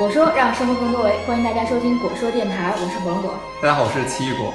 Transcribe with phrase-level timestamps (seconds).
[0.00, 3.34] 果说让生活更多维，欢迎大家收听果说电台，我是火龙果。
[3.60, 4.50] 大家好，我是奇异果。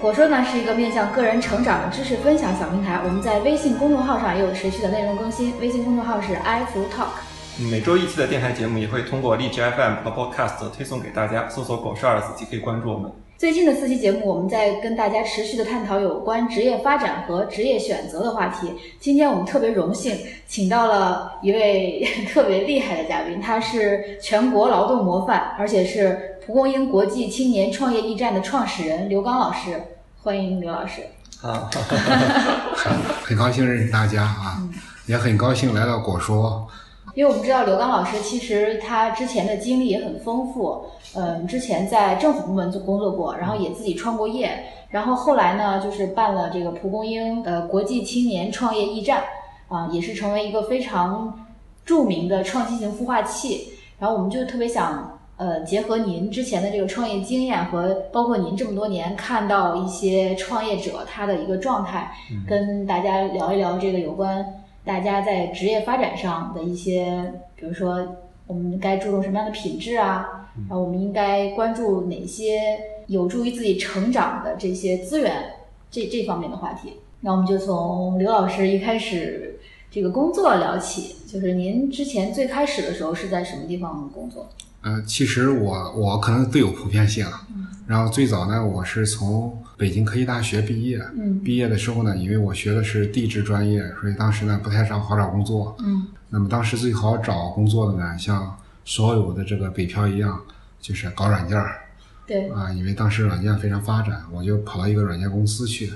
[0.00, 7.27] 果说呢是一个面向个人成长的知识分享小平台，我们在微信公众号上也有持续的内容更新，微信公众号是 i f talk。
[7.60, 13.10] 每周一期的电台节目也会通过荔枝 FM 和 Podcast 推送给大家，搜索“果说二字”即可以关注我们。
[13.36, 18.72] 最近的四期节目，我们在跟大家持续的探讨有关职业发展和职业选择的话题。
[19.00, 20.16] 今天我们特别荣幸
[20.46, 29.82] 请到了一位 特别厉害的嘉宾，他是全国劳动模范，而且是蒲公英国际青年创业驿站的创始人刘刚老师。
[30.22, 31.02] 欢迎刘老师。
[31.42, 31.68] 啊，
[32.76, 32.92] 很
[33.24, 34.62] 很高兴认识大家啊，
[35.06, 36.64] 也很高兴来到果说。
[37.18, 40.84] 因为我们知道刘刚老师其实他之前的经历也很丰富，
[41.16, 49.24] 嗯，之前在政府部门做工作过，然后也自己创过业，然后后来呢就是办了这个蒲公英呃国际青年创业驿站，
[49.66, 51.44] 啊，也是成为一个非常
[51.84, 53.72] 著名的创新型孵化器。
[53.98, 62.12] 然后我们就特别想呃结合您之前的这个创业经验和包括您这么多年看到一些创业者他的一个状态，
[62.46, 64.46] 跟大家聊一聊这个有关。
[64.88, 70.48] 大家在职业发展上的一些，比如说我们该注重什么样的品质啊？
[70.66, 72.58] 然后我们应该关注哪些
[73.06, 75.44] 有助于自己成长的这些资源？
[75.90, 84.48] 这这方面的话题，那我们就从刘老师一开始这个工作聊起，就是您之前最开始的时候是在什么地方工作？
[84.80, 87.26] 呃，其实我我可能最有普遍性。
[87.86, 90.98] 然后最早呢，我是从北京科技大学毕业。
[91.16, 91.40] 嗯。
[91.42, 95.76] 毕业的时候呢，因为我学的是地质专业，所以当时呢不太找好找工作。
[95.78, 96.08] 嗯。
[96.28, 100.38] 那么当时最好找工作的呢，像所有的这个北漂一样，
[100.80, 101.80] 就是搞软件儿。
[102.26, 102.50] 对。
[102.50, 105.92] 啊，因为当时软件非常发展，我就跑到一个软件公司去。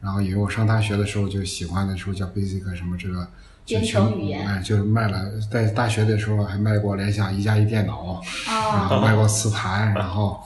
[0.00, 3.28] 然后因为我上大学的时候就喜欢的时候叫 Basic 什么这个。
[3.66, 4.46] 编程语言。
[4.46, 10.40] 哎，就卖了，在大学的时候还卖过联想一加一电脑，然后卖过磁盘，然后。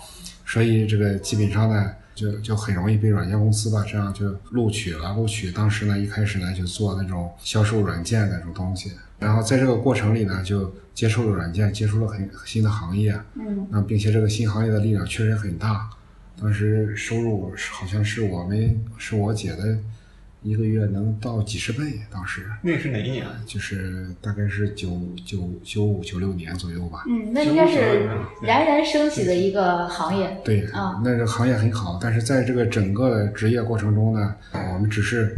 [0.47, 5.15] 所以这个基本上呢，就就很容易被软件公司吧，这样就录取了。
[5.15, 13.19] 录取当时呢，一开始呢就做那种销售软件那种东西，然后在这个过程里呢，就接触了软件，接触了很新的行业。
[13.35, 13.67] 嗯。
[13.71, 15.89] 那并且这个新行业的力量确实很大，
[16.41, 19.79] 当时收入好像是我们是我姐的。
[20.43, 23.27] 一个月能到几十倍，当时那是哪一年？
[23.47, 24.89] 就是大概是九
[25.23, 27.05] 九九五九六年左右吧。
[27.07, 28.09] 嗯，那应该是
[28.43, 30.41] 冉冉升起的一个行业。
[30.43, 34.35] 对，啊，那个行业很好，但是在这个整个职业过程中呢，
[34.73, 35.37] 我们只是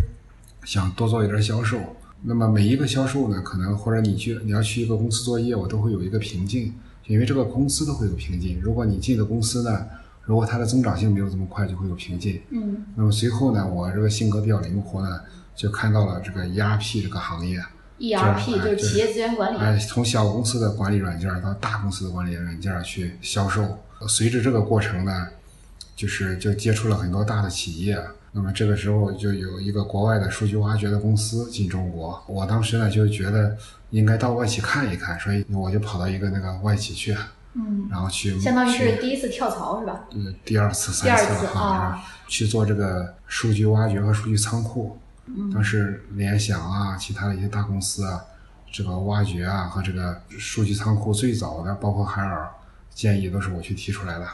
[0.65, 1.79] 想多做一点销售。
[2.23, 6.73] 那么每一个销售呢，可能或者你去你要去一个公司做业务，都会有一个瓶颈，
[7.09, 8.61] 因为这个公司都会有瓶颈。
[8.63, 9.85] 如果你进的公司呢？
[10.25, 12.41] 如果它的增长性没有这么快，就会有瓶颈。
[12.51, 15.21] 嗯，那么随后呢，我这个性格比较灵活呢，
[15.55, 17.63] 就看到了这个 ERP 这个行业。
[17.99, 19.59] ERP 就是企业资源管理。
[19.59, 23.79] 哎，从小公司的管理软件到大公司的管理软件去销售，
[24.09, 25.29] 随着这个过程呢，
[25.95, 27.99] 就是就接触了很多大的企业。
[28.33, 33.57] 那么这个时候就有一个国外的数据挖掘的公司进中国，我当时呢就觉得
[33.91, 37.15] 应该到外企看一看，所以我就跑到一个那个外企去。
[37.55, 40.01] 嗯，然后去相当于是第一次跳槽是吧？
[40.09, 44.99] 对，第二次、三次啊，去做这个数据挖掘和数据仓库。
[45.27, 48.21] 嗯当时联想啊，其他的一些大公司啊，
[48.73, 52.51] 这个挖掘啊和这个数据仓库最早的，包括海尔
[52.91, 54.27] 建议都是我去提出来的。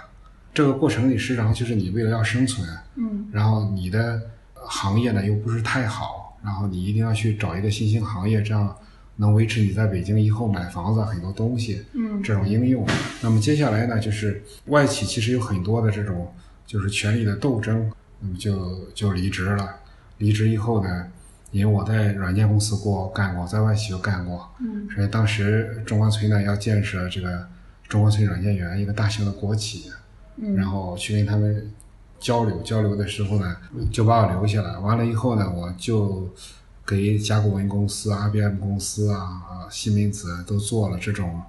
[0.55, 4.21] 这个过程里实际上就是你为了要生存，嗯，然后你的
[4.55, 8.75] 行业呢又不是太好，然后你一定要去找一个新兴行业，这样。
[9.21, 12.87] 能维持你在北京以后买房子很多东西，嗯，这种应用。
[13.21, 16.33] 那么接下来呢，就是外企其实有很多的这种
[16.65, 17.91] 就是权力的斗争，
[18.21, 19.75] 那么就就离职了。
[20.19, 21.09] 离职以后呢，
[21.51, 27.45] 因为我在软件公司过干过，在外企又干过，嗯，所以当时中关村呢要建设这个
[27.89, 29.91] 中关村软件园，一个大型的国企，
[30.37, 31.73] 嗯，然后去跟他们
[32.21, 33.57] 交流交流的时候呢，
[33.91, 34.79] 就把我留下来。
[34.79, 36.33] 完了以后呢，我就。
[36.89, 41.43] 给甲骨文公司、IBM 公司啊、啊西门子都做了这种，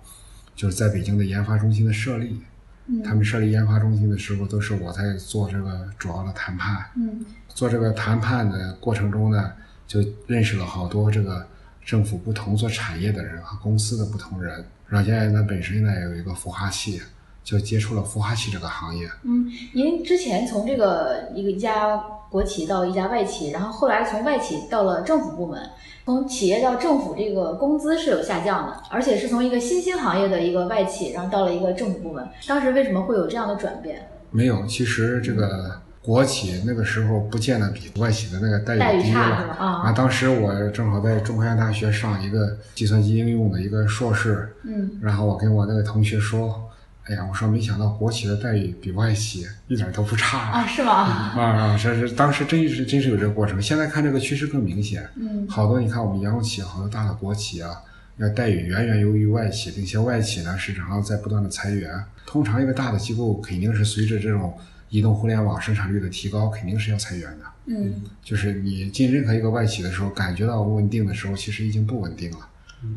[0.53, 2.41] 就是在北京的研发中心的设立。
[2.87, 6.85] 嗯，他们设立研发中心的时候，都是我在做这个主要的谈判。
[6.97, 9.53] 嗯，做这个谈判的过程中呢，
[9.87, 11.47] 就认识了好多这个
[11.85, 14.65] 政府不同做产业的人和公司的不同人。
[14.87, 17.01] 软件呢本身呢有一个孵化器，
[17.45, 19.09] 就接触了孵化器这个行业。
[19.23, 22.03] 嗯，您之前从这个一个一家。
[22.29, 25.59] 国企到一家外企，然后后来从外企到了政府部门，
[26.05, 32.27] 从企业到政府，这个工资是有下降的，而且是从一个新兴行业的一个外企，然后到了一个政府部门。
[32.47, 34.07] 当时为什么会有这样的转变？
[34.31, 39.19] 没有，其实这个国企那个时候不见得比外企的那个待遇低了
[39.57, 39.91] 啊。
[39.91, 46.68] 当时我正好在中科院大学上一个计算机应用的一个硕士，嗯，然后我跟我那个同学说，
[47.05, 50.93] 哎呀，我说没想到国企的待遇比外企一点都不差啊，是吗？
[51.35, 53.59] 啊啊，这是当时真是真是有这个过程。
[53.61, 57.71] 现在看这个趋势更明显，嗯，好多你看我们央企，好多大的国企啊，
[58.17, 61.91] 那待遇远远优于外企，并且外企呢市场上在不断的裁员。
[62.27, 64.55] 通常一个大的机构肯定是随着这种
[64.89, 67.45] 移动互联网生产率的提高，肯定是要裁员的。
[67.65, 72.37] 嗯，就是你进任何一个外企的时候，感觉到稳定的时候，其实已经不稳定了。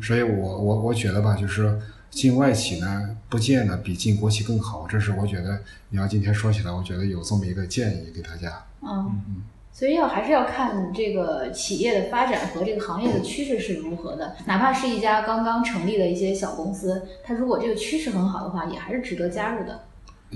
[0.01, 1.77] 所以我我我觉得吧，就是
[2.13, 4.85] 进外企呢，不见得比进国企更好。
[4.87, 8.63] 这是我觉得你要今天说起来，我觉得有这么一个建议给大家。
[8.81, 14.35] 嗯，所以要还是要看这个企业的发展和这个行业的趋势是如何的。
[14.45, 19.81] 哪怕是一家刚刚成立的一些小公司，它如果这个趋势很好的话，也还是值得加入的。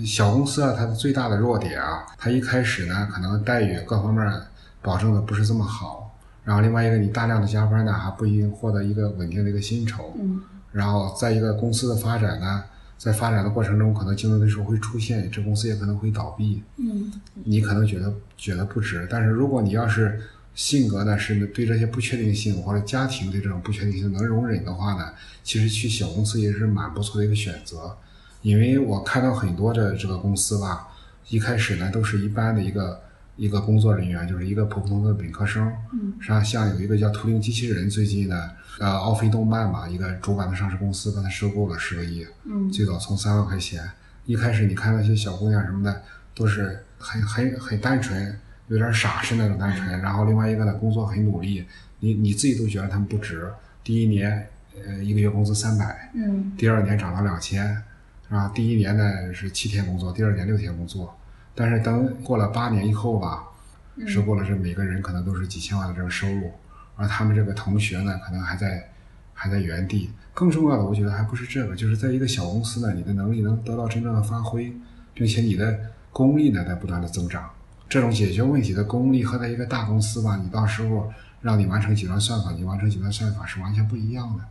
[0.06, 4.41] 小公司啊，它的最大的弱点啊，它一开始呢，可能待遇各方面
[4.81, 6.15] 保证的不是这么好。
[6.44, 10.13] 然后另外一个，你大量的加班呢，还不一定获得一个稳定的一个薪酬。
[10.18, 10.41] 嗯。
[10.77, 12.63] 然后在一个公司的发展呢，
[13.00, 16.62] 在发展的过程中，可能竞争对手会出现，这公司也可能会倒闭。
[16.77, 17.12] 嗯。
[17.44, 20.21] 你可能觉得觉得不值，但是如果你要是
[20.53, 25.09] 性格呢是对这些不确定性或者家庭对这种不确定性能容忍的话呢，
[25.44, 27.97] 其实去小公司也是蛮不错的一个选择。
[28.44, 30.89] 因为我看到很多的这个公司吧，
[31.29, 33.01] 一开始呢都是一般的一个。
[33.38, 38.50] 一个工作人员就是一个普普通通的本科生，嗯，实际上像有一个叫图灵机器人，最近呢，
[38.80, 43.81] 呃，奥飞动漫嘛，一个主板的上市公司，把它收购了十个亿，嗯，最早从三万块钱，
[44.25, 46.01] 一开始你看那些小姑娘什么的，
[46.34, 48.38] 都是很很很单纯，
[48.69, 51.63] 有点傻是那种单纯，然后另外一个呢，工作很努力，
[52.00, 53.48] 你你自己都觉得他们不值，
[53.84, 54.48] 第一年
[54.84, 57.84] 呃一个月工资三百，嗯，第二年涨到两千，
[58.30, 61.16] 然后第一年呢是七天工作，第二年六天工作。
[61.59, 63.44] 但是等过了八年以后吧，
[64.06, 66.51] 收购了这每个人可能都是几千万的这个收入，
[66.95, 68.92] 而他们这个同学呢，可能还在
[69.33, 70.12] 还在原地。
[70.36, 74.71] 更重要的，我觉得还不是这个，就是在一个小公司呢，你的能力能得到真正的发挥，
[75.15, 75.80] 并且你的
[76.12, 77.50] 功力呢在不断的增长。
[77.89, 81.12] 这种解决问题的功力和在一个大公司吧，你到时候
[81.42, 84.44] 让你完成几段算法，你完成几段算法是完全不一样的。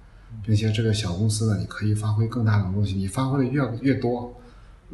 [0.43, 4.35] 并且这个小公司呢，你可以发挥更大的东西，你发挥的越越多，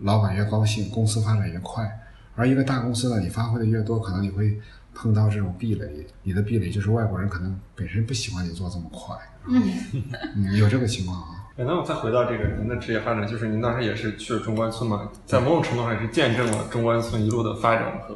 [0.02, 2.00] 老板越高兴，公司发展越快。
[2.34, 4.58] 而一个大公司呢，你发挥的越多，可能你会
[4.94, 6.06] 碰到这种壁垒。
[6.22, 9.16] 你的壁垒就是外国人可能本身不喜欢你做这么快。
[9.46, 11.38] 嗯，有这个情况啊。
[11.54, 18.14] 那我再回到这个您的职业发展，就是您当时也是去了中关村嘛，在某种程度上也是见证了中关村一路的发展和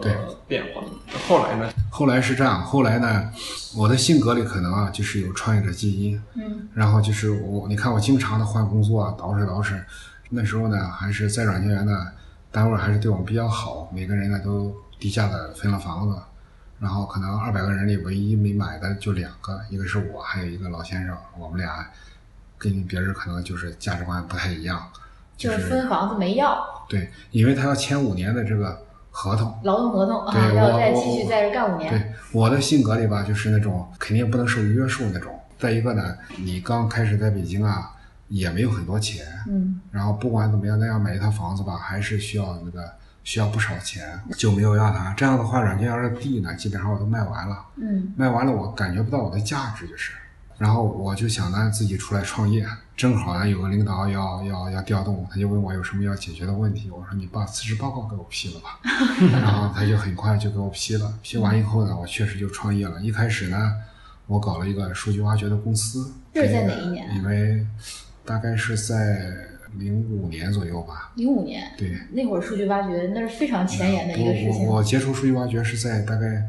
[0.48, 0.82] 变化。
[1.28, 1.70] 后来呢？
[1.90, 3.30] 后来是这样，后来呢，
[3.76, 6.20] 我的性格里可能啊，就是有创业者基因。
[6.34, 6.66] 嗯。
[6.72, 9.78] 然后就是我，你看我经常的换工作，捯饬捯饬。
[10.30, 11.92] 那时候呢，还是在软件园呢。
[12.50, 16.16] 单位还是对我们比较好，每个人呢都低价的分了房子，
[16.80, 21.86] 然后可能二百个人里唯一没买的就两个，一个是我，还有一个老先生，我们俩
[22.56, 24.88] 跟别人可能就是价值观不太一样，
[25.36, 26.64] 就是分房子没要。
[26.88, 31.90] 对，因为他要签五年的这个合同，劳动合同啊，要再继续在这干五年。
[31.90, 35.38] 对，我的性格里吧，就是那种肯定不能受约束那种。
[35.58, 37.92] 再一个呢，你刚开始在北京啊。
[38.28, 42.90] 也没有很多钱，嗯，然后不管怎么样，那要买一套房子吧，还是需要那个
[43.22, 45.14] 需要不少钱，就没有要它。
[45.14, 50.12] 这样的话，软件园的地呢，基本上我都卖完了，嗯，卖完了我感觉不到我的价值，就是，
[50.58, 52.66] 然后我就想呢自己出来创业，
[52.96, 58.80] 正好呢有个领导要要要调动，他就问我有什么要解决的问题，我说你把辞职报告给我批了吧，
[59.30, 63.00] 然后他就很快就给我批了，批完以后呢，我确实就创业了。
[63.00, 63.72] 一开始呢，
[64.26, 67.14] 我搞了一个数据挖掘的公司，这是在哪一年？
[67.14, 67.64] 因为。
[68.26, 69.32] 大概是在
[69.78, 71.12] 零五年左右吧。
[71.16, 74.66] 零五年，对，那会儿数据挖掘那是非常前沿的一个事情。
[74.66, 76.42] 我我接触数据挖掘是在大概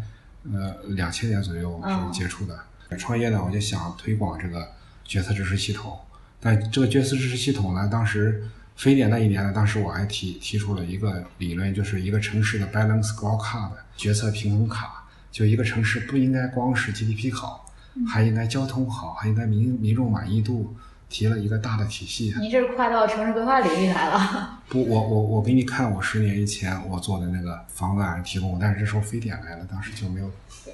[0.52, 2.58] 呃两千年左右是接触的。
[2.98, 4.68] 创业呢，我就想推广这个
[5.04, 5.98] 决策支持系统。
[6.40, 8.44] 但这个决策支持系统呢，当时
[8.76, 15.04] 非典那一年呢，当时我还提提出了一个理论，就是一个城市的 balance scorecard 决策平衡卡。
[15.30, 17.66] 就一个城市不应该光是 GDP 好，
[18.08, 20.74] 还应该交通好，还应该民民众满意度。
[21.10, 24.60] 提了一个大的体系，你这是快到城市规划领域来了。
[24.68, 30.30] 不，我我我给你看我十年以前我做的那个方案提供，但是这时候非典来了，当时就没有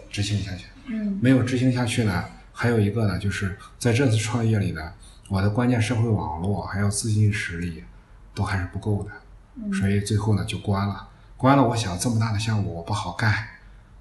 [0.09, 0.65] 执行下去。
[0.87, 4.91] 嗯，没有执行下去呢，还有一个呢，就是在这次创业里呢，
[5.29, 7.83] 我的关键社会网络还有资金实力
[8.33, 9.11] 都还是不够的，
[9.77, 11.07] 所以最后呢就关了。
[11.37, 13.31] 关了，我想这么大的项目我不好干。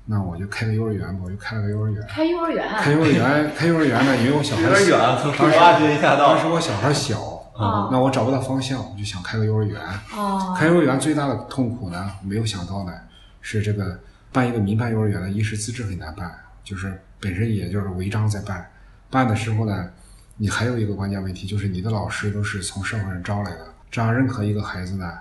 [0.05, 2.05] 那我就开个幼儿园吧，我就开了个幼儿园。
[2.09, 2.69] 开幼儿园？
[2.81, 7.21] 开幼儿园，开幼儿园呢，因为我小孩有点远，从出挖掘一下当时我小孩小，
[7.55, 9.81] 啊，那我找不到方向，我就想开个幼儿园。
[9.81, 12.93] 啊，开幼儿园最大的痛苦呢，没有想到呢，
[13.41, 13.99] 是这个
[14.33, 16.33] 办一个民办幼儿园呢，一是资质很难办，
[16.65, 18.69] 就是本身也就是违章在办，
[19.09, 19.89] 办的时候呢，
[20.37, 25.13] 你还有一个关键问题，就是你的老师都是从社会上招来的，这样任何一个孩子呢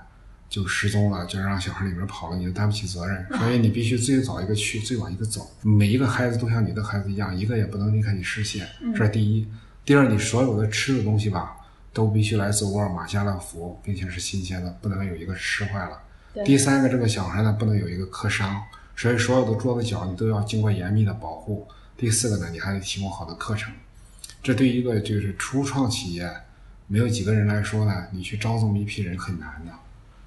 [0.51, 3.25] 就失踪了，就让小孩里面跑了，你就担不起责任。
[3.39, 5.49] 所以你必须最早一个去，最晚一个走。
[5.61, 9.47] 每一个孩子都像你的孩子一样，一个也不能离开你视线，这是第一。
[9.85, 11.55] 第二，你所有的吃的东西吧，
[11.93, 15.97] 都必须来自沃尔玛、家乐福，并且是新鲜的，不能有一个吃坏了。
[16.43, 18.61] 第三个，这个小孩呢不能有一个磕伤，
[18.97, 21.65] 所以所有的桌子角你都要经过严密的保护。
[21.95, 23.73] 第四个呢，你还得提供好的课程。
[24.43, 26.29] 这对一个就是初创企业，
[26.87, 29.71] 没有几个人来说呢，你去招这么一批人很难的。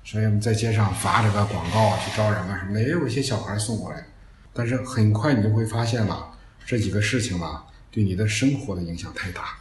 [0.05, 4.05] 所以我们在街上发这个广告去招人啊什么的，也有一些小孩送过来，
[4.53, 6.31] 但是很快你就会发现了
[6.67, 9.57] 这几个事情吧，对你的生活的影响太大。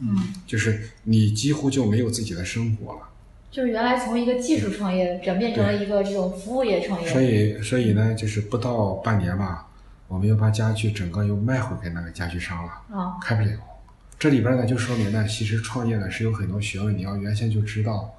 [0.00, 3.00] 嗯，就是你几乎就没有自己的生活了。
[3.50, 7.08] 就是原来从一个技术创业转变成了一个这种服务业创业。
[7.08, 9.68] 所以，所以呢，就是不到半年吧，
[10.08, 12.72] 我们又把家具整个又卖回给那个家具商了。
[12.96, 13.50] 啊，开不了。
[14.18, 18.12] 这里边呢，就说明呢，其实创业呢是有很多学问，你要原先就知道。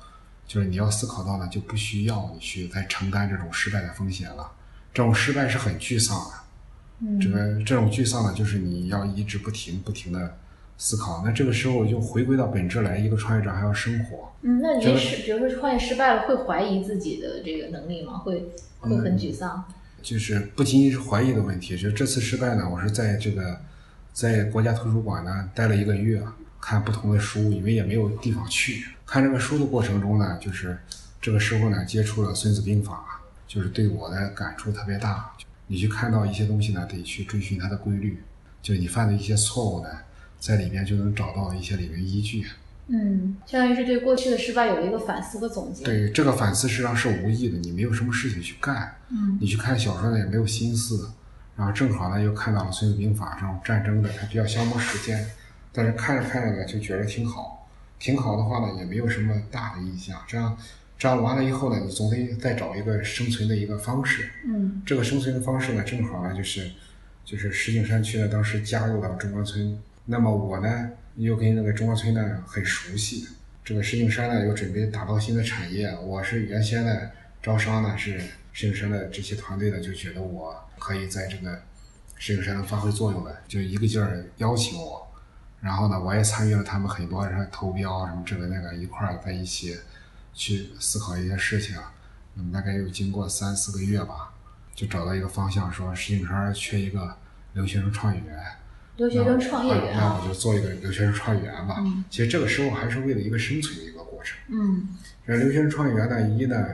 [0.51, 4.51] 就是你要思考到呢，就不需要你去再承担这种失败的风险了。
[4.93, 6.31] 这种失败是很沮丧的。
[6.99, 10.37] 嗯，这个这种沮丧呢，就是你要一直不停不停的
[10.77, 11.23] 思考。
[11.23, 14.29] 那这个时候就回归到本质来，一个创业者还要生活。
[14.41, 18.17] 嗯，那您是比如说创业失败了，会怀疑自己的这个能力吗？
[18.17, 19.63] 会会很沮丧？
[20.01, 23.61] 就是不仅仅是怀疑的问题，就这次失败呢，我是在这个
[24.11, 26.21] 在国家图书馆呢待了一个月，
[26.61, 28.85] 看不同的书，因为也没有地方去。
[29.05, 30.77] 看这个书的过程中呢，就是
[31.19, 33.21] 这个时候呢，接触了《孙子兵法》，
[33.53, 35.31] 就是对我的感触特别大。
[35.67, 38.21] 你去看到一些东西呢，得去追寻它的规律，
[38.61, 39.89] 就你犯的一些错误呢，
[40.39, 42.45] 在里面就能找到一些理论依据。
[42.87, 45.85] 嗯，相当于是对过去的失败有了一个反思和总结。
[45.85, 48.93] 对，这个反思实际上是无意的，你没有什么事情去干。
[49.09, 51.09] 嗯，你去看小说呢也没有心思，
[51.55, 55.25] 然后正好呢又看到了《孙子兵法》这种战争的，它比较消磨时间，
[55.73, 57.57] 但是看着看着呢就觉得挺好。
[57.99, 60.19] 挺好的话呢，也没有什么大的印象。
[60.27, 60.57] 这样，
[60.97, 64.27] 这样完了以后呢，你总得再找一个生存的一个方式。
[64.43, 66.71] 嗯，这个生存的方式呢，正好呢就是，
[67.23, 73.27] 就是石景山区呢当时加入到中关村，那么我呢又跟那个中关村呢很熟悉。
[73.63, 77.11] 这个石景山呢又准备打造新的产业，我是原先呢
[77.43, 78.19] 招商呢是
[78.51, 81.61] 石景山的这些团队呢就觉得我可以在这个
[82.17, 85.07] 石景山能发挥作用的，就一个劲儿邀请我。
[85.61, 89.77] 然后呢，我也参与了他们很多人投标什么这个那个一块儿在一起
[90.33, 91.75] 去思考一些事情。
[92.35, 94.33] 嗯，大概又经过三四个月吧，
[94.73, 97.15] 就找到一个方向，说石景山缺一个
[97.53, 98.43] 留学生创业员。
[98.97, 101.77] 留学生创业员那我就做一个留学生创业员吧。
[101.79, 102.03] 嗯。
[102.09, 104.37] 其实这个时候还是为了一个生存的一个过程。
[104.47, 104.87] 嗯。
[105.27, 106.67] 这留学生创业员呢，一呢，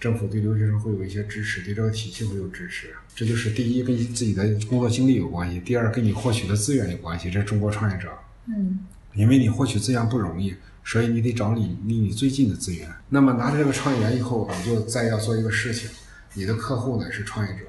[0.00, 2.94] 政府对留学生会有一些支持，对这个体系会有支持。
[3.14, 7.30] 这就是第一，跟你自己的工作经历有关系；第二，跟你获取的资源有关系。
[7.30, 8.08] 这是中国创业者。
[8.46, 12.88] 嗯，因为你获取资源不容易，所以你得找你离你最近的资源。
[13.08, 15.88] 那么拿着这个创业园以后，你就再要做一个事情，
[16.34, 17.60] 你的客户呢是创业者，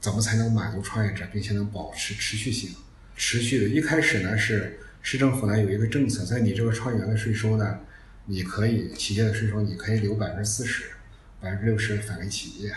[0.00, 2.70] 怎么才能满足创业者，并且能保持持续性？
[3.16, 7.78] 持续的，一开始呢是市政府呢有一个政策，在你这个创业园的税收呢，
[8.26, 10.84] 你可以企业的税收你可以留百分之四十，
[11.40, 12.74] 百分之六十返给企业，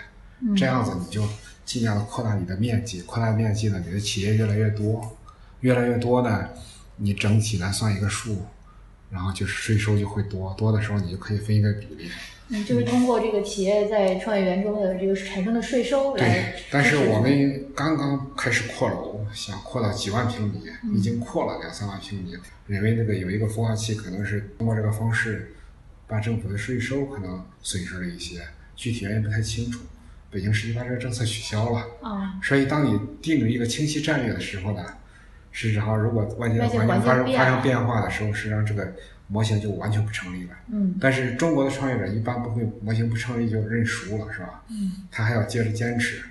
[0.55, 1.27] 这样子你就
[1.65, 5.17] 尽量的扩大你的面积，扩大面积呢，你的企业越来越多，
[5.61, 6.49] 越来越多呢。
[6.97, 8.45] 你整体来算一个数，
[9.09, 12.09] 然后就是税收就会多，多的时候你就可以分一个比例。
[12.47, 16.23] 嗯，就是通过这个企业在创业园中的这个产生的税收来。
[16.23, 20.61] 对，但是我们刚刚开始扩楼，想扩到几万平米，
[20.93, 22.33] 已经扩了两三万平米，
[22.67, 25.55] 认为那个有一个孵化器，可能是通过这个方式
[26.05, 28.41] 把政府的税收可能损失了一些，
[28.75, 29.79] 具体原因不太清楚。
[30.29, 31.79] 北京市就把这个政策取消了。
[32.01, 32.39] 啊。
[32.43, 34.85] 所以当你定一个清晰战略的时候呢？
[35.55, 38.85] 事实上，如果外界的环境发生发生变化的时候，实际上这个
[39.27, 40.49] 模型就完全不成立了。
[40.69, 40.93] 嗯。
[40.99, 44.61] 但是中国的创业者一般不会模型不成立就认输了，是吧？
[44.69, 44.91] 嗯。
[45.09, 46.21] 他还要接着坚持，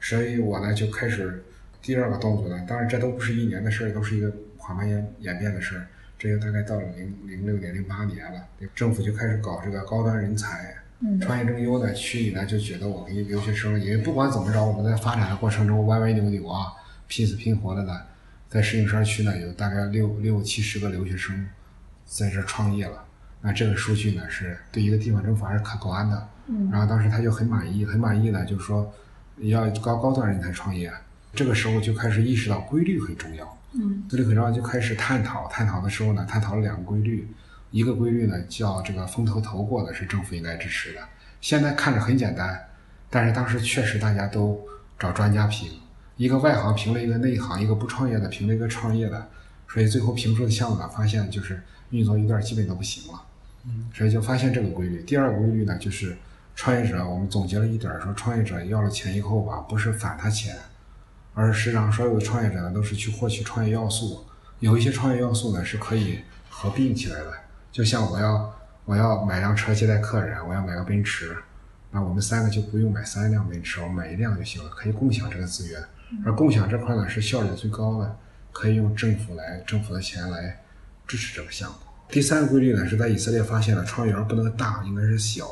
[0.00, 1.44] 所以我呢就开始
[1.80, 2.60] 第二个动作呢。
[2.66, 5.86] 当然，这都不是一年的事儿，都是一个缓慢演演变的事儿。
[6.18, 10.74] 这个大概到了零零六年、零八年了，政府就开始搞这个高端人才
[11.20, 11.92] 创业征优呢。
[11.92, 16.72] 区里呢就觉得我们留学生，因为不管怎么着，我们在发展的过程中歪歪扭扭啊，
[17.06, 18.00] 拼死拼活的呢。
[18.52, 21.48] 在石景山区呢，有大概六六七十个留学生
[22.04, 23.02] 在这创业了。
[23.40, 26.28] 那这个数据呢，是对一个地方政府还是可观的。
[26.48, 26.68] 嗯。
[26.70, 28.92] 然后当时他就很满意，很满意呢，就是说
[29.38, 30.92] 要高高端人才创业。
[31.32, 33.58] 这个时候就开始意识到规律很重要。
[33.72, 34.04] 嗯。
[34.10, 35.48] 规律很重要，就开始探讨。
[35.48, 37.26] 探讨的时候呢，探讨了两个规律。
[37.70, 41.00] 一个规律呢，叫这个风投投过的是政府应该支持的。
[41.40, 42.60] 现在看着很简单，
[43.08, 44.60] 但是当时确实大家都
[44.98, 45.70] 找专家评。
[46.16, 49.28] 一个外行评了一个内行，一个不创业的评了一个创业的，
[49.68, 53.22] 所以最后评出的项目呢，发现就是运作一段基本都不行了。
[53.64, 55.02] 嗯，所以就发现这个规律。
[55.02, 56.16] 第二个规律呢，就是
[56.54, 60.56] 创业者，我们总结了一点，说创业者要了钱以后吧，不是返他钱，
[61.32, 64.24] 而实际上所有的创业者呢，都是去获取创业要素。
[64.60, 67.32] 有一些创业要素呢，是可以合并起来的。
[67.70, 68.52] 就像我要
[68.84, 71.36] 我要买辆车接待客人，我要买个奔驰，
[71.90, 75.82] 那我们三个就不用买三辆奔驰，我买一辆就行了，可以共享这个资源。
[76.24, 78.18] 而共享这块呢，是效率最高的，
[78.52, 80.60] 可以用政府来政府的钱来
[81.06, 81.76] 支持这个项目。
[82.08, 85.48] 第三个规律呢，是在以色列发现了创业园不能大，应该是小，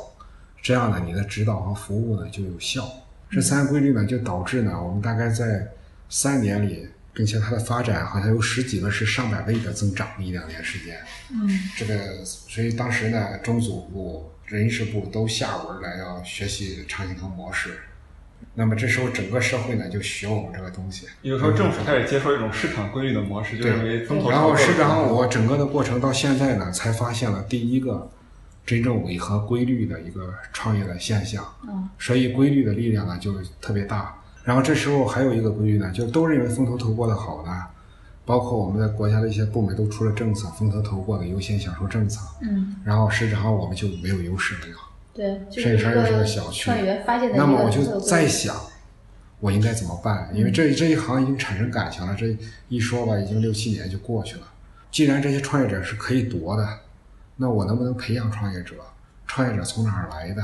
[0.61, 2.87] 这样呢，你的指导和服务呢就有效。
[3.29, 5.67] 这三个规律呢，就导致呢，我们大概在
[6.09, 10.99] 三年里，并且它的发展好像有十几个是上百倍的增长，一两年时间。
[11.31, 17.79] 嗯，这个所以当时呢，中组部、人事部都下文来要学习长兴藤模式。
[18.53, 21.07] 那么这时候整个社会呢就学我们这个东西。
[21.21, 24.29] 有时候政府开始接受一种市场规律的模式，就认为风投。
[24.29, 28.09] 然后实际上我整个的过程到现在呢，才发现了第一个
[28.65, 31.43] 真正违和规律的一个创业的现象。
[31.67, 31.89] 嗯。
[31.97, 34.15] 所以规律的力量呢就特别大。
[34.43, 37.63] 然后这时候还有一个规律呢，就都认为风投投过的好呢，
[38.25, 42.19] 包括我们的国家的一些部门都出了政策，风投投过的优先享受政策。
[42.41, 42.75] 嗯。
[42.83, 44.61] 然后实质上我们就没有优势了
[45.15, 45.39] 呀。
[45.51, 46.71] 对，甚至又是个小区，
[47.35, 48.55] 那么我就在想，
[49.39, 50.29] 我应该怎么办？
[50.33, 52.37] 因为这这一行已经产生感情了，这
[52.69, 54.43] 一说吧，已经六七年就过去了。
[54.89, 56.67] 既然这些创业者是可以夺的，
[57.35, 58.75] 那我能不能培养创业者？
[59.27, 60.43] 创业者从哪儿来的？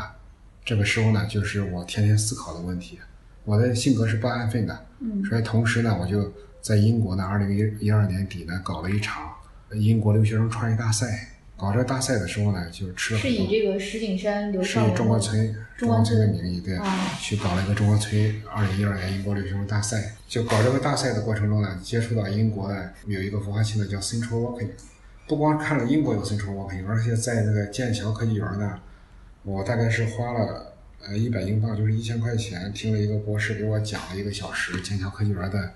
[0.66, 3.00] 这个时候呢，就是我天天思考的问题。
[3.46, 9.32] 我的性格是不安分的，嗯，所以同时呢，我就在英国呢，二零一一二年底呢，搞了一场
[9.72, 11.37] 英国留学生创业大赛。
[11.58, 13.20] 搞这个大赛的时候呢，就吃了。
[13.20, 16.78] 是以这个石景山刘是以中关村中关村的名义对，
[17.20, 20.14] 去搞了一个中关村二零一二年英国留学生大赛。
[20.28, 24.70] 就搞这个大赛的过程中呢，接触到英国的有一个孵化器呢叫 Central Working，
[25.28, 28.80] 不光看了英国有 Central Working，而且在那个剑桥科技园呢，
[29.42, 30.76] 我大概是花了
[31.08, 35.74] 呃一百英镑，就是一千块钱，听了一个博士给我讲了一个小时剑桥科技园的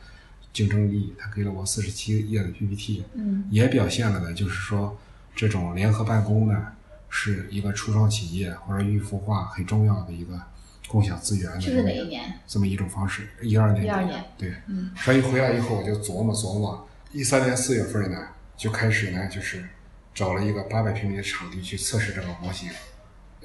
[0.53, 4.95] 竞争力，他给了我四十七页的 PPT，嗯，也表现了呢，就是说。
[5.35, 6.73] 这种联合办公呢，
[7.09, 10.39] 是一个初创企业或者预孵化很重要的一个
[10.87, 12.39] 共享资源的这是哪一年？
[12.45, 13.85] 这么一种方式，一二年。
[13.85, 14.23] 一二年。
[14.37, 14.91] 对，嗯。
[14.95, 19.65] 所以回来以后我就琢磨琢磨，一三年四月份呢，就开始呢，就是
[20.13, 22.69] 找了一个八百平米的场地去测试这个模型，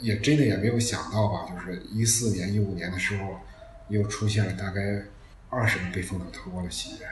[0.00, 3.40] 也真的也没有想到吧，就是一四年一五年的时候，
[3.88, 5.02] 又出现了大概
[5.48, 7.06] 二十个被风投投过的企业，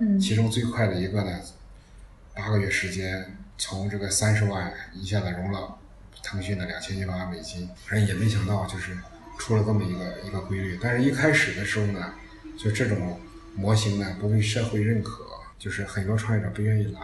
[0.00, 0.20] 嗯。
[0.20, 1.40] 其中最快的一个呢，
[2.34, 3.36] 八个月时间。
[3.58, 5.76] 从这个三十万一下子融了
[6.22, 8.96] 腾讯的两千一百万美金，反正也没想到就是
[9.36, 10.78] 出了这么一个一个规律。
[10.80, 12.14] 但是一开始的时候呢，
[12.56, 13.20] 就这种
[13.56, 15.26] 模型呢不被社会认可，
[15.58, 17.00] 就是很多创业者不愿意来。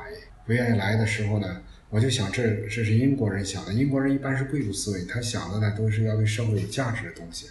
[0.46, 3.72] 不愿意来的时候呢，我就想这这是英国人想的。
[3.72, 7.48] 英国人一般是贵族思维，他想的呢都是要对社会有价值的东西。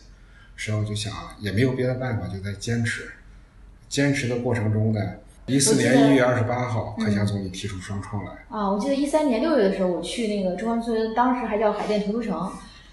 [0.55, 3.11] 然后就想也没有别的办法，就在坚持。
[3.89, 5.01] 坚持的过程中呢。
[5.45, 8.31] 一四年一月二十八号，克强总理提出双创来。
[8.47, 12.49] 啊，我记得一三年六月的时候，我去那个中关村，当时还叫海淀图书城，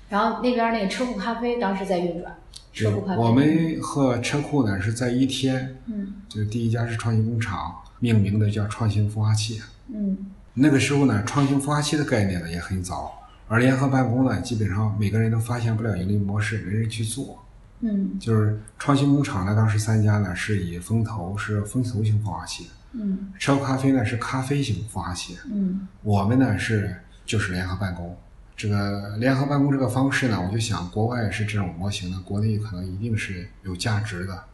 [0.08, 2.34] 然后那边那个车库咖啡当时在运转。
[2.72, 3.20] 车库咖啡。
[3.20, 5.76] 我们和车库呢是在一天。
[5.86, 6.14] 嗯。
[6.28, 9.60] 就第一家是创新工厂，命名的叫创新孵化器。
[9.94, 10.18] 嗯。
[10.54, 13.12] 那个时候呢，创新孵化器的概念呢也很早，
[13.46, 17.38] 而联合办公呢，基本上每个人都发现不了盈利模式，没人去做。
[17.80, 28.16] 嗯，就是创新工厂呢，当时三家呢是以风投是风投型孵化器，嗯，车咖啡呢是咖啡型孵化器，嗯，我们呢是就是联合办公。
[28.54, 34.44] 这个联合办公这个方式呢，我就想国外是这种模型的，国内可能一定是有价值的，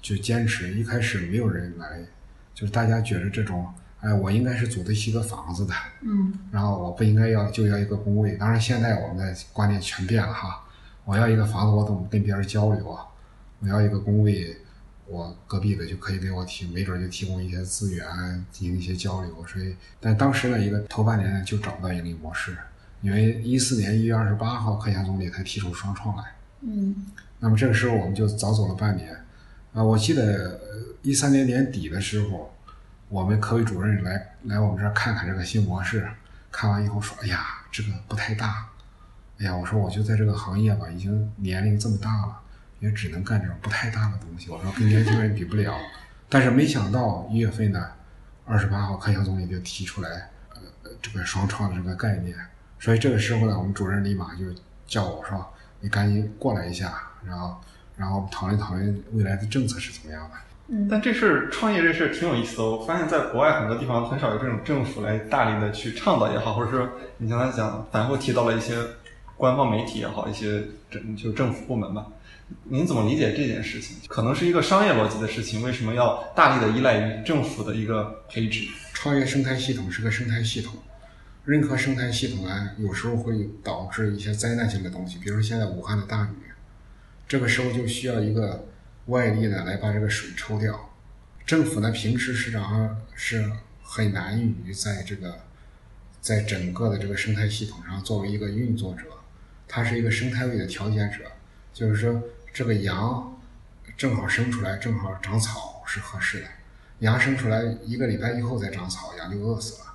[0.00, 0.72] 就坚持。
[0.72, 2.00] 一开始没有人来，
[2.54, 3.68] 就是大家觉得这种，
[4.00, 8.32] 哎，我应该是组得起一个房子的，嗯，然后我不应该要就要一个工位。
[8.36, 10.63] 当然现在我们的观念全变了哈。
[11.04, 13.04] 我要一个房子，我怎么跟别人交流啊？
[13.60, 14.56] 我要一个工位，
[15.06, 18.06] 我隔壁的就可以给我提，没准就提供一些资源
[18.50, 19.46] 进行一些交流。
[19.46, 22.56] 所以，但当时呢，一个头半年呢就找不到盈利模式，
[23.02, 26.24] 因为一四年一月二十八号，克强总理才提出双创来。
[26.62, 27.06] 嗯。
[27.38, 29.14] 那么这个时候我们就早走了半年。
[29.74, 30.60] 啊，我记得
[31.02, 32.54] 一三年年底的时候，
[33.08, 36.08] 我们科委主任来来我们这儿看看这个新模式，
[36.50, 38.68] 看完以后说：“哎呀，这个不太大。”
[39.40, 42.38] 哎呀，我说我就在这个行业吧，已经年龄这么大了，
[42.80, 44.48] 也只能干这种不太大的东西。
[44.50, 45.74] 我说跟年轻人比不了，
[46.28, 47.84] 但是没想到一月份呢，
[48.44, 50.30] 二十八号，克强总理就提出来，
[50.84, 52.36] 呃，这个双创的这个概念。
[52.78, 54.44] 所以这个时候呢，我们主任立马就
[54.86, 56.94] 叫我说，你赶紧过来一下，
[57.26, 57.56] 然后，
[57.96, 60.36] 然后讨论讨论未来的政策是怎么样的。
[60.68, 62.64] 嗯，但这事儿创业这事儿挺有意思的。
[62.64, 68.74] 我发现在国外很多地方很少有这种政府来大力的去倡导也好，或者说你刚才讲反复提到了一些
[69.36, 72.06] 官方媒体也好，一些政就政府部门吧。
[72.64, 73.96] 您怎么理解这件事情？
[74.06, 78.66] 可能是一个商业逻辑的事情，为什么要大力的依赖于政府的一个配置？
[78.92, 80.76] 创业生态系统是个生态系统，
[81.44, 86.50] 任何生态系统呢，有时候会导致一些灾难性的东西，比如现在武汉的大雨，
[87.26, 88.66] 这个时候就需要一个
[89.06, 90.90] 外力呢来把这个水抽掉。
[91.44, 93.50] 政府呢平时实际上是
[93.82, 95.40] 很难于在这个
[96.20, 99.02] 在整个的这个生态系统上作为一个运作者，
[99.74, 101.32] 它是一个生态位的调节者，
[101.72, 102.22] 就是说。
[102.52, 103.36] 这个羊
[103.96, 106.46] 正好生出来，正好长草是合适的。
[107.00, 109.86] 羊生出来一个礼拜以后再长草，羊就饿死了。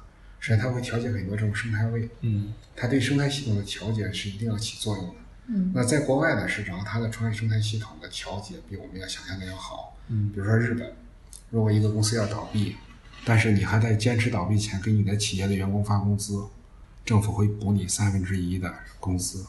[0.42, 2.10] 所以它会调节很多这种生态位。
[2.20, 5.14] 嗯，它对生态系统的调节是一定要起作用的。
[5.48, 9.98] 嗯，那在国外呢，实际上它的创业生态系统的调节比我们要想象的要好。
[10.10, 10.92] 嗯，比如说日本，
[11.52, 12.76] 如果一个公司要倒闭，
[13.24, 16.44] 但是你还在坚持倒闭前给你的企业的员工发工资，
[17.06, 19.46] 政府会补你三分之一的工资。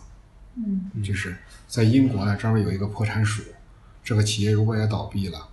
[0.56, 1.36] 嗯，就是
[1.68, 3.42] 在英国呢，专门有一个破产署，
[4.02, 5.48] 这个企业如果要倒闭了，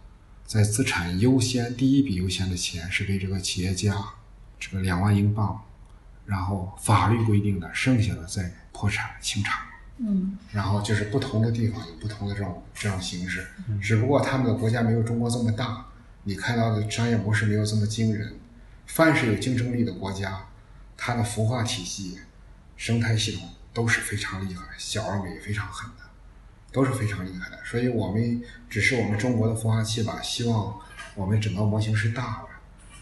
[0.45, 3.95] 在资产优先第一笔优先的钱是给这个企业家
[4.59, 5.61] 这个两万英镑，
[6.25, 9.53] 然后法律规定的剩下的再破产清偿。
[9.99, 13.47] 嗯，然后就是不同的地方有不同的这种这种形式，
[13.81, 15.85] 只不过他们的国家没有中国这么大，
[16.23, 18.35] 你看到的商业模式没有这么惊人。
[18.85, 20.47] 凡是有竞争力的国家，
[20.95, 22.19] 它的孵化体系、
[22.75, 23.49] 生态系统。
[23.77, 26.03] 都是非常厉害，小而美非常狠的，
[26.71, 27.59] 都是非常厉害的。
[27.63, 30.19] 所以，我们只是我们中国的孵化器吧。
[30.19, 30.79] 希望
[31.13, 32.47] 我们整个模型是大的，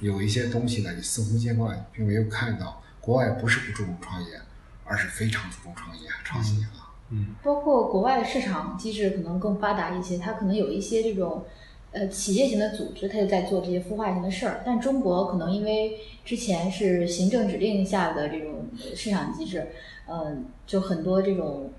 [0.01, 2.83] 有一些东西呢，你司空见惯，并没有看到。
[2.99, 4.41] 国外不是不注重创业，
[4.83, 6.91] 而是非常注重创业创新啊。
[7.11, 11.45] 嗯，包括国外的市场机制可能更发达一些，它可能有一些这种
[11.95, 14.61] 呃企业型的组织，它就在做这些孵化型的事儿。
[14.63, 19.65] 但中国可能因为之前是行政指令下的这种市场机制。
[20.07, 21.71] 嗯，就很多这种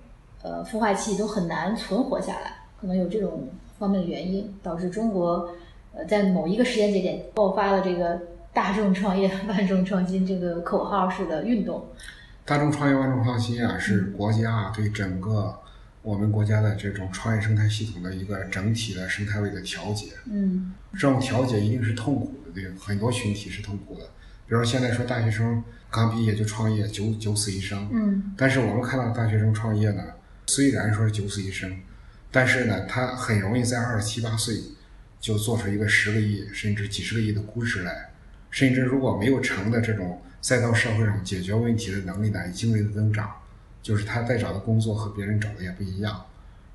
[0.43, 3.49] 呃孵化器都很难存活下来，可能有这种
[3.79, 5.49] 方面的原因，导致中国
[5.95, 8.21] 呃在某一个时间节点爆发了这个
[8.53, 11.87] 大众创业、 万众创新这个口号式的运动。
[12.45, 15.57] 大众创业、万众创新啊，是国家对整个
[16.07, 20.12] 我们国家的这种创业生态系统的一个整体的生态位的调节。
[20.27, 24.05] 嗯，这种调节一定是痛苦的，对很多群体是痛苦的。
[24.47, 25.62] 比如说现在说大学生。
[25.88, 27.88] 刚毕业就创业，九九死一生。
[27.92, 30.03] 嗯，但是我们看到大学生创业呢，
[30.49, 31.75] 虽然说是九死一生，
[32.31, 34.57] 但是呢，他很容易在二十七八岁
[35.21, 38.11] 就做出一个十个亿甚至几十个亿的估值来，
[38.51, 43.31] 甚至如果没有成的这种再到社会上解决问题的能力呢，以惊人的增长，
[43.87, 46.20] 就是他在找的工作和别人找的也不一样。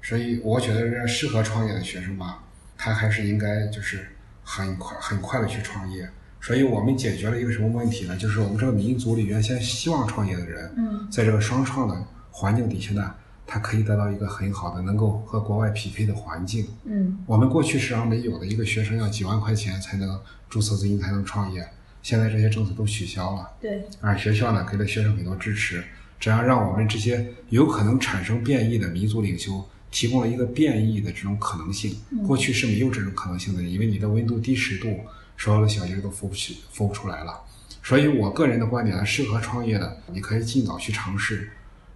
[0.01, 2.41] 所以我觉得，这适合创业的学生吧，
[2.77, 4.07] 他还是应该就是
[4.45, 6.09] 很快很快的去创业。
[6.39, 8.15] 所以我们解决了一个什么问题呢？
[8.15, 10.71] 就是我们这个民族里原先希望创业的人，
[11.11, 13.13] 在这个双创的环境底下呢，
[13.45, 16.65] 他可以得到一个很好的能够和国外匹配的环境。
[16.85, 20.17] 嗯，我们过去实际上没有的一个学生要几万块钱才能
[20.49, 21.67] 注册资金才能创业，
[22.01, 23.51] 现在这些政策都取消了。
[23.59, 25.83] 对，而学校呢给了学生很多支持，
[26.21, 31.93] 这样让我们这些有可能产生变异的民族领袖提供了一个变异的这种可能性。
[32.25, 34.97] 过去是没有这种可能性的，因为你的温度低十度。
[35.37, 37.33] 所有的小鸡都孵不起，孵不出来了。
[37.81, 41.49] 所以我个人的观点呢，适合创业的，你可以尽早去尝试。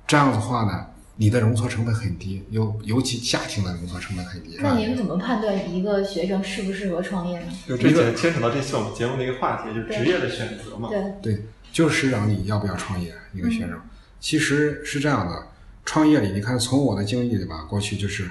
[0.07, 4.57] 这样的话呢，你的容错成本很低，尤尤其家庭的容错成本很低。
[4.59, 7.45] 那您怎么判断一个学生适不适合创业呢？
[7.67, 10.89] 就这个牵扯到这期我们节目的一个话题，就是职业的选择嘛。
[10.89, 13.13] 对对，就是让你要不要创业。
[13.31, 13.79] 一个学生
[14.25, 15.49] 其实是这样的，
[15.85, 18.27] 创业里你看，从我的经历里吧，过去就是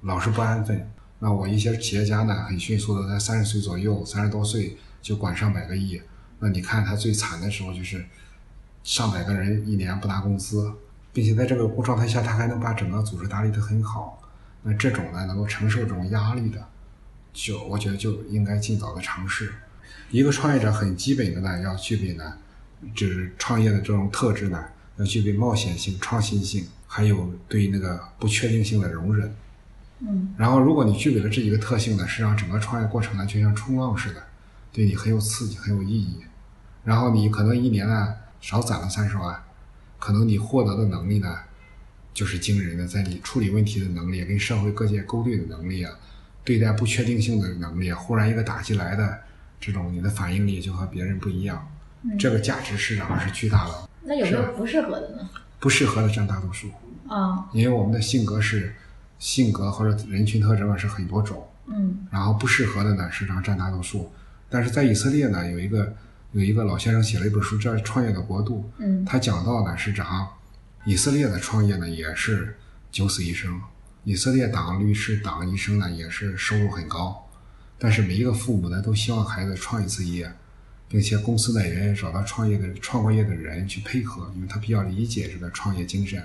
[0.00, 0.90] 老是不安分。
[1.18, 6.00] 那我一些企业家呢，很迅速的在三十岁左右，三十多岁就管上百个亿。
[6.38, 8.02] 那你看他最惨的时候，就是
[8.84, 10.72] 上百个人一年不拿工资，
[11.12, 14.22] 并且在这个状态下，他还能把整个组织打理得很好。
[14.62, 16.66] 那这种呢，能够承受这种压力的，
[17.34, 19.52] 就我觉得就应该尽早的尝试。
[20.10, 22.38] 一个创业者很基本的呢，要具备呢，
[22.94, 24.64] 就是创业的这种特质呢，
[24.96, 29.34] 要具备冒险性、创新性，还有对那个不确定性的容忍。
[30.00, 34.22] 嗯，然后如果你具备了这几个特性呢，实际上整个创业过程呢，就像冲浪似的，
[34.72, 36.18] 对你很有刺激，很有意义。
[36.84, 39.42] 然后你可能一年呢少攒了三十万，
[39.98, 41.38] 可能你获得的能力呢
[42.12, 45.92] 就是惊人的，在你处理问题的能力、跟社会各界勾兑的能力啊，
[46.44, 49.18] 对待不确定性的能力，忽然一个打击来的
[49.58, 51.66] 这种你的反应力就和别人不一样。
[52.18, 53.88] 这个价值市场是巨大的。
[54.04, 55.28] 那有没有不适合的呢？
[55.58, 56.70] 不适合的占大多数
[57.08, 58.74] 啊，因为我们的性格是。
[59.16, 64.12] 性格或者人群特征啊是很多种，嗯，然后不适合的呢，时常占大多数。
[64.50, 65.94] 但是在以色列呢，有一个
[66.32, 70.28] 有一个老先生写了一本书叫《创业的国度》，嗯，他讲到呢，是讲
[70.84, 72.58] 以色列的创业呢也是
[72.90, 73.58] 九死一生。
[74.02, 77.26] 以色列党律师、党医生呢也是收入很高，
[77.78, 80.30] 但是每一个父母呢都希望孩子创一次业，
[80.94, 86.22] 并且公司呢也愿意找到创业的创过业的人去配合，因为他比较理解这个创业精神。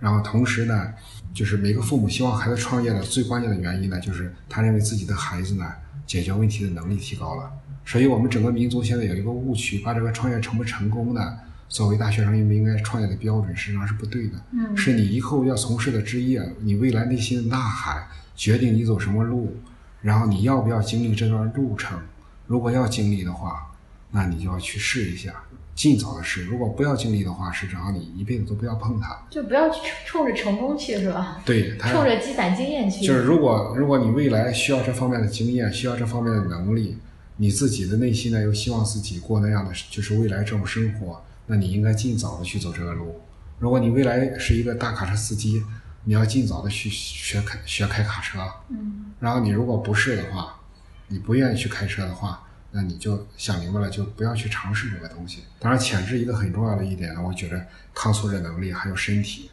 [0.00, 0.90] 然后同时呢，
[1.34, 5.70] 就是每个父母希望孩子创业的最关键的原因呢，就是他认为自己的孩子呢
[6.06, 7.52] 解决问题的能力提高了。
[7.84, 11.36] 所以我们整个民族现在有一个误区，把这个创业成不成功呢
[11.68, 14.42] 作为大学生应不应该创业的标准，实际上是不对的。
[14.52, 18.02] 嗯是你以后要从事的职业，你未来内心的呐喊，
[18.34, 19.54] 决定你走什么路，
[20.00, 22.00] 然后你要不要经历这段路程。
[22.46, 23.66] 如果要经历的话，
[24.10, 25.34] 那你就要去试一下，
[25.74, 26.44] 尽早的试。
[26.44, 29.26] 如果不要经历的话，实际上你一辈子都不要碰它。
[29.30, 31.40] 就不要去冲着成功去，是吧？
[31.44, 33.04] 对，它冲着积攒经验去。
[33.04, 36.98] 就是如果如果你未来需要这方面的经验，需要这方面的能力，
[37.36, 43.20] 你自己的内心呢又希望自己过那样的就是未来这种生活，那你应该尽早的去走这个路。
[43.58, 45.62] 如果你未来是一个大卡车司机，
[46.04, 48.38] 你要尽早的去学开学开卡车。
[48.70, 50.60] 嗯然后你如果不是的话，
[51.08, 55.44] 你不愿意去开车的话，那你就想明白了，就不要去尝试这个东西。
[55.58, 59.50] 当然，潜质一个很重要的一点呢，我觉得抗挫折能力还有身体，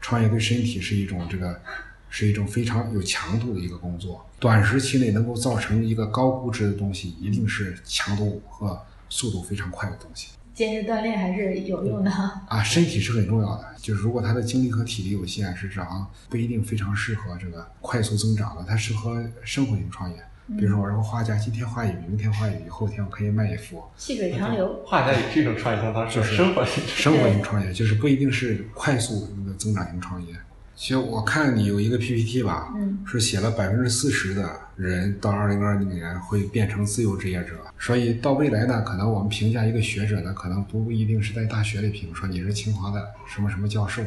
[0.00, 1.60] 创业对身体是一种这个
[2.08, 4.26] 是一种非常有强度的一个工作。
[4.38, 10.28] 短时期内能够造成一个高估值的东西，一定是强度和速度非常快的东西。
[10.52, 12.10] 坚持锻炼还是有用的。
[12.10, 13.74] 啊，身体是很重要的。
[13.78, 20.16] 就是如果他的精力和体力有限，实际上不一定非常适合这个快速增长的，它适合生活型创业。
[20.58, 23.82] 比如说，我让画家，今天画一笔，明天画一笔，后天我可以卖一幅。
[23.96, 24.82] 细水长流。
[24.84, 26.82] 画家也是一种创业，方式就是生活型。
[26.86, 30.34] 生活型创业就是不一定是快速的增长型创业。
[30.74, 44.02] 其实我看你有一个 PPT 吧，嗯是写了百分之四十的人到二零二零年会变成自由职业者，所以到未来呢，可能我们评价一个学者呢，可能不一定是在大学里评，说你是清华的什么什么教授，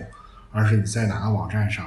[0.51, 1.85] 而是你在哪个网站上，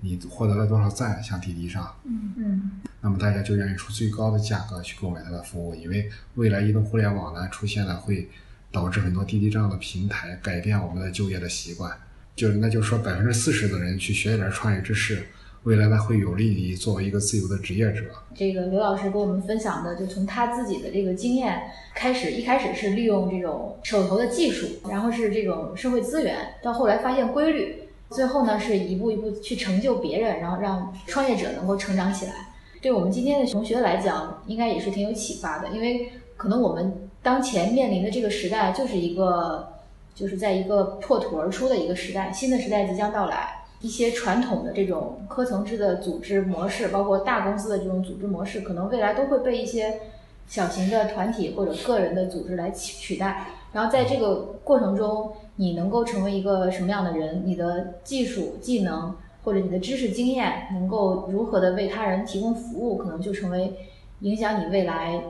[0.00, 8.28] 你获得了多少赞，像滴滴上，嗯那么大家就愿意出最高的价格去购买它的服务，因为未来移动互联网呢出现了，会
[8.72, 11.92] 导致很多滴滴这样的平台改变我们的就业的习惯。
[12.34, 15.24] 就是那就是说，百分之四十的人去学一点创业知识，
[15.62, 18.02] 未来呢会有利于作为一个自由的职业者。
[18.34, 21.62] 这个刘老师给我们分享的，就从他自己的这个经验
[21.94, 27.83] 开始，一开始是利用这种手头的技术，然后是这种社会资源，到后来发现规律，
[28.14, 32.32] 最后呢是一步一步去成就别人，然后让创业者能够成长起来。
[32.80, 39.72] 对我们今天的同学来讲，应该也是挺有启发的，因为可能我们当前面临的这个时代就是一个，
[40.14, 43.60] 就是在一个破土而出的一个时代，新的时代即将到来。
[43.80, 50.00] 一些传统的这种科层制的组织模式，包括大公司的这种组织模式，可能未来都会被一些
[50.48, 53.46] 小型的团体或者个人的组织来取取代。
[53.74, 57.42] 然后在这个过程中，你能够成为一个什么样的人？
[57.44, 63.72] 你的技术、技能或者你的知识经验，能够如何的为他人提供服务，可能就成为
[64.20, 65.22] 影响你未来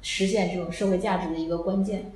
[0.00, 2.12] 实现这种社会价值的一个关键。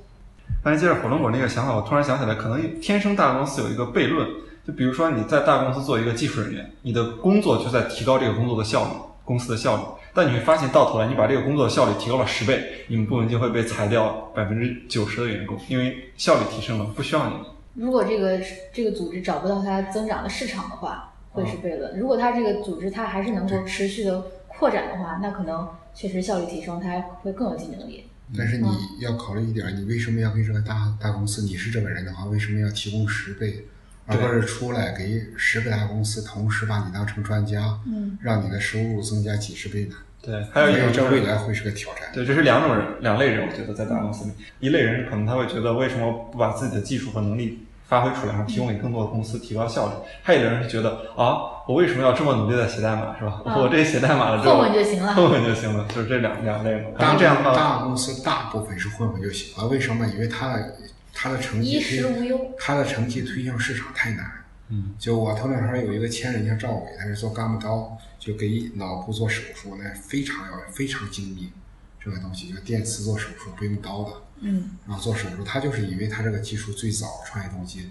[0.63, 4.27] 刚才接着火龙果那个想法，我突然想起来，可能天生大公司有一个悖论，
[4.65, 8.91] 就比如说你在大公司做一个技术人员，你的工作就在提高这个工作的效率，
[9.23, 9.81] 公司的效率。
[10.13, 17.55] 但你会发现，到头来你把这个工作的效率提高了十倍，你们部门就会被裁掉百分之九十的员工，因为效率提升了，不需要你了。
[17.73, 18.39] 如果这个
[18.73, 28.05] 这个组织找不到它增长的市场的话，会是悖论；如果它这个组织它还是能够持续的扩展的话，那可能确实效率提升，它会更有竞争力。
[28.37, 28.67] 但是你
[28.99, 31.43] 要考虑一点，你为什么要跟这个大大公司？
[31.43, 33.65] 你是这个人的话，为什么要提供十倍，
[34.07, 39.95] 而不是出来给十个大公司同时把你当成专家，嗯，让你的收入增加几十倍呢？
[40.21, 42.03] 对，还有一所以这种就是未来会是个挑战。
[42.13, 53.41] 对，这是两种人，两类人，我觉得在大公司里，一类人可能他会觉得为什么不把自己的技术和能力发挥出来，然后提供给更多的公司，提高效率；还有的人是觉得啊，我为什么要这么努力的写代码，是吧？
[53.45, 56.89] 啊我这写代码了之后，混混就行了混混就行了，就是这两两类嘛。
[56.93, 60.05] 可大能这样的话，大公司大部分是混混就行了，为什么？
[60.07, 60.55] 因为他
[61.13, 62.55] 的他的成绩衣食无忧。
[62.57, 64.31] 他的成绩推向市场太难。
[64.69, 71.51] 嗯，就我头两天有一个亲人叫赵伟，他是做干部刀，就给脑部做手术，那非常要非常精密，
[71.99, 74.77] 这个东西就电磁做手术不用刀的，嗯。
[74.87, 77.89] 然后做手术，他就是因为他这个技术最早创业动机，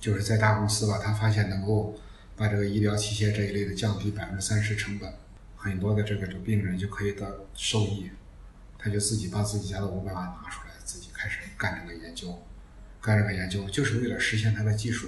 [0.00, 1.96] 就是在大公司吧，他发现能够
[2.34, 5.14] 把这个医疗器械这一类的降低百分之三十成本，
[5.54, 8.10] 很多的这个这个病人就可以得受益，
[8.76, 12.42] 他就自己把自己家的五百万拿出来，自己开始干这个研究，
[13.06, 15.06] 干这个研究就是为了实现它的技术。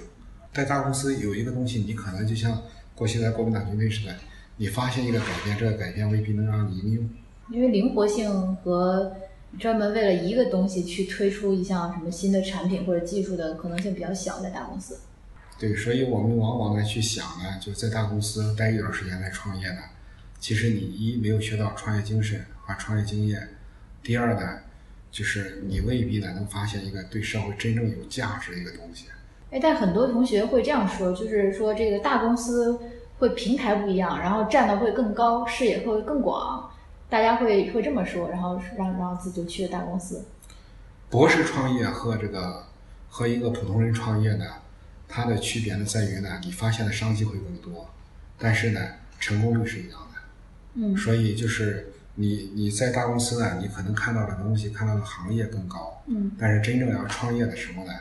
[0.53, 2.63] 在大公司有一个东西，你可能就像
[2.95, 4.15] 过去在国民党军队似的，
[4.55, 7.09] 你发现一个改变，这个改变未必能让你应用。
[7.51, 9.15] 因为灵活性和
[9.59, 14.99] 专门为了一个东西去推出一项什么新的产品或者技术的可能性比较小，在大公司。
[15.59, 19.81] 对，所以我们往往呢去想呢，就在大公司待一段时间来创业呢，
[20.39, 23.49] 其实你一没有学到创业精神和创业经验，
[24.01, 24.59] 第二呢，
[25.11, 29.05] 就是你未必呢能发现一个对社会真正有价值的一个东西。
[29.51, 32.79] 哎，但很多同学会这样说，就是说这个大公司
[33.17, 36.69] 会平台不一样，然后站的会更高，视野会更广。
[37.09, 40.23] 大家会会这么说，然后让让自己就去了大公司。
[41.09, 42.67] 博士创业和这个
[43.09, 44.45] 和一个普通人创业呢，
[45.07, 47.89] 它的区别呢在于呢，你发现的商机会更多，
[48.37, 48.79] 但是呢，
[49.19, 50.19] 成功率是一样的。
[50.75, 50.95] 嗯。
[50.95, 56.01] 所以就是你你在大公司呢，你可能看到的东西、看到的行业更高。
[56.07, 56.31] 嗯。
[56.37, 57.93] 但是真正要创业的时候呢？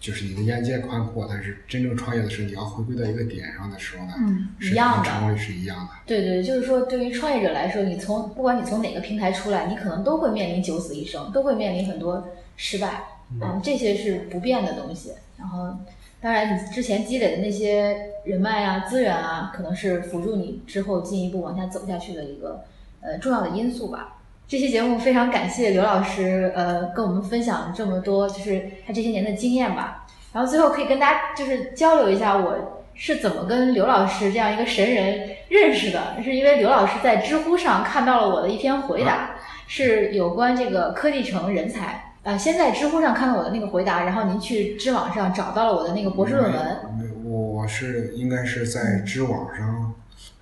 [0.00, 5.88] 就是你的眼界宽阔，但是真正创业的时候，你要回归到一个点上的时候呢，嗯，一样的，成功率是一样的。
[6.04, 13.02] 对对，就是说，对于创业者来说，你从不管你从哪个平台出来，你可能都会面临九死一生，都会面临很多失败，
[13.40, 15.12] 嗯，这些是不变的东西。
[15.38, 15.74] 然后，
[16.20, 22.62] 当然你之前积累的那些人脉啊、资源啊，可能是辅助你之后进一步往下走下去的一个
[23.04, 24.16] 呃重要的因素吧。
[24.48, 30.06] 这期节目非常感谢刘老师，呃，跟我们分享这么多，就是他这些年的经验吧。
[30.32, 36.22] 然后最后可以跟大家就是交流一下，我是怎么跟刘老师这样一个神人认识的？
[36.22, 39.36] 是因为刘老师在知乎上看到了我的一篇回答，
[39.66, 42.12] 是有关这个科技城人才。
[42.22, 46.78] 呃，先在知乎上看到我的那个回答，然后您去知网上找到了我的那个博士论文。
[47.24, 49.94] 我是应该是在知网上。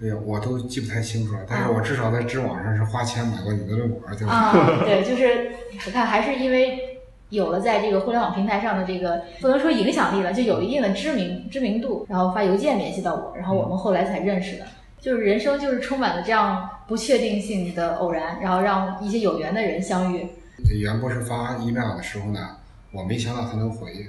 [0.02, 4.32] 哎呀，我都记不太清楚了，但是我至少在知网上是花钱买过你的论文，对吧？
[4.34, 5.52] 啊，对，就是
[5.86, 6.76] 我看还是因为
[7.28, 14.64] 有了在这个互联网平台上的这个不能说影响力了，就有一定的知名知名度，然后发邮件联系到我，然后我们后来才认识的。
[15.00, 20.26] 就是人生就是充满了这样不确定性的偶然，然后让一些有缘的人相遇。
[20.80, 22.56] 袁博士发 email 的时候呢，
[22.92, 24.06] 我没想到他能回。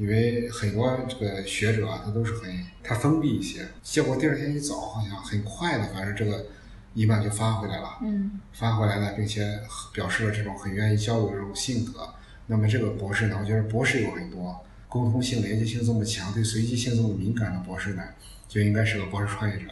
[0.00, 6.46] 因为很多这个学者啊他都是很他封闭一些，结果第二天一早好像很快的，反正这个
[6.94, 9.60] email 就发回来了，嗯，发回来了，并且
[9.92, 12.14] 表示了这种很愿意交流的这种性格。
[12.46, 14.58] 那么这个博士呢，我觉得博士有很多
[14.88, 18.02] 沟通性、连接性这么强，对随机性这么敏感的博士呢。
[18.50, 19.62] 就应该是个博士创业者。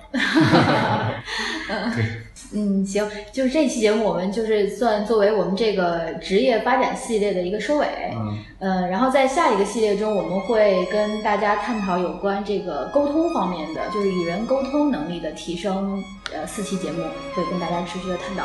[1.97, 2.05] 对，
[2.55, 7.87] 嗯，行，就是这期节目我们就是算作为我们这个职业发展系列的一个收尾。
[8.15, 16.01] 嗯，呃，然后在下一个系列中，我们会跟大家探讨有关这个沟通方面的，就是与人沟通能力的提升。
[16.33, 17.03] 呃，四期节目
[17.35, 18.45] 会跟大家持续的探讨。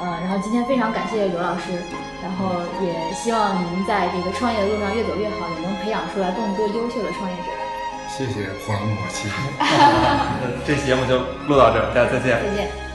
[0.00, 1.72] 呃，然后今天非常感谢刘老师，
[2.22, 7.65] 然后也希望您在这个创业的路上越走越好，也能培养出来更多优秀的创业者。
[8.16, 9.34] 谢谢黄渤，谢谢。
[10.66, 12.40] 这期节目就录到这，大家再见。
[12.42, 12.85] 再见。